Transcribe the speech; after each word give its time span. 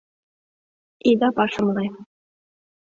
Ида 1.09 1.29
пашымле! 1.35 1.85